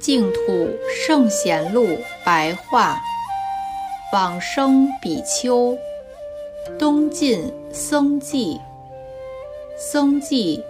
[0.00, 2.98] 净土圣贤录白话，
[4.14, 5.76] 往生比丘，
[6.78, 8.58] 东晋僧纪。
[9.76, 10.64] 僧纪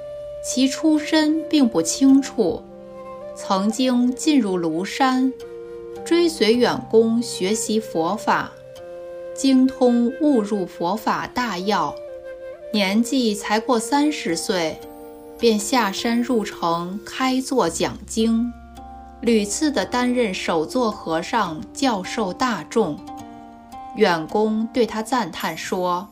[0.45, 2.61] 其出身并不清楚，
[3.37, 5.33] 曾经进入庐山，
[6.05, 8.51] 追随远公学习佛法，
[9.33, 11.95] 精通悟入佛法大要，
[12.73, 14.77] 年纪才过三十岁。
[15.39, 18.53] 便下山入城开座讲经，
[19.23, 22.99] 屡次的担任首座和尚，教授大众。
[23.97, 26.09] 远公对他赞叹说：“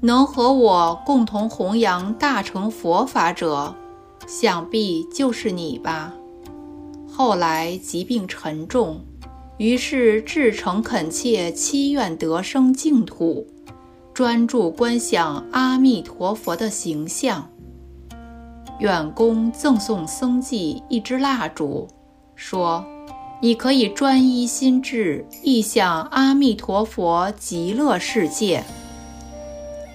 [0.00, 3.74] 能和我共同弘扬大乘佛法者，
[4.28, 6.12] 想必就是你吧。”
[7.10, 9.00] 后来疾病沉重，
[9.56, 13.46] 于是至诚恳切，祈愿得生净土，
[14.14, 17.48] 专注观想阿弥陀佛的形象。
[18.78, 21.88] 远公赠送僧纪一支蜡烛，
[22.36, 22.84] 说
[23.40, 28.62] ：“你可以专一心智，意向阿弥陀佛极乐世界。”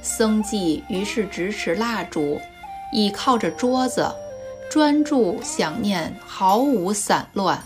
[0.02, 2.40] 僧纪于是执持蜡烛，
[2.92, 4.12] 倚靠着桌子，
[4.70, 7.62] 专注想念，毫无散乱。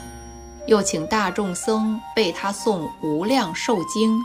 [0.67, 4.19] 又请大众僧为他诵《无量寿经》。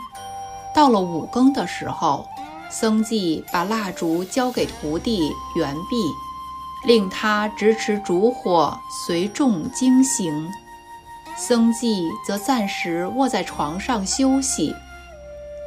[0.75, 2.27] 到了五更的时候，
[2.69, 6.30] 僧纪把蜡烛交给徒弟圆壁。
[6.85, 10.49] 令他执持烛火，随众经行。
[11.37, 14.75] 僧纪则暂时卧在床上休息。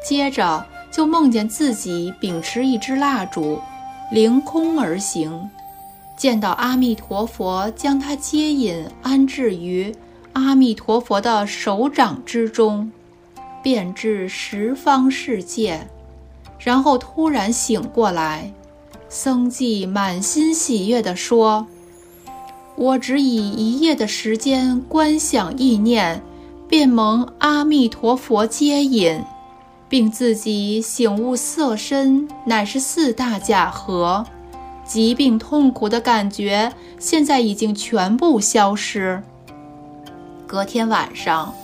[0.06, 3.60] 接着就梦见自己秉持一支蜡烛，
[4.10, 5.50] 凌空而行，
[6.16, 9.94] 见到阿弥陀佛将他接引安置于
[10.34, 12.92] 阿弥陀佛的手掌之中，
[13.62, 15.88] 遍至十方世界，
[16.58, 18.52] 然后突然醒过来。
[19.14, 21.68] 僧纪满心喜悦地说
[22.74, 26.20] ：“我只以一夜的时间观想意念，
[26.68, 29.22] 便蒙阿弥陀佛接引，
[29.88, 34.26] 并自己醒悟色身乃是四大假合，
[34.84, 39.22] 疾病痛苦的感觉现在已经全部消失。
[40.44, 41.54] 隔天晚上，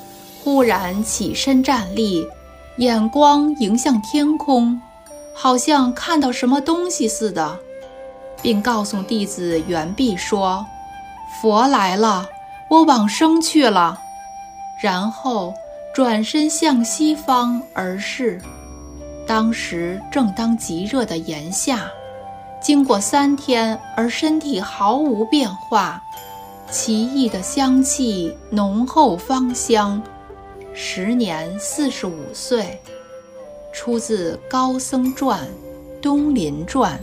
[0.41, 2.25] 忽然起身站立，
[2.77, 4.81] 眼光迎向天空。”
[5.43, 7.59] 好像看到什么东西似的，
[8.43, 10.67] 并告诉弟子圆壁说
[11.41, 12.29] ：“佛来了，
[12.69, 13.99] 我往生去了。”
[14.83, 15.55] 然后
[15.95, 18.39] 转身向西方而逝。
[19.27, 21.91] 当时正当极热的炎夏，
[22.61, 26.03] 经过三天而身体毫无变化，
[26.71, 30.03] 奇异的香气，浓厚芳香，
[30.75, 32.79] 时年四十五岁。
[33.73, 35.41] 出自《高僧传》
[36.01, 36.99] 《东林传》。